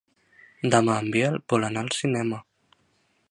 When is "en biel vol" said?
1.01-1.67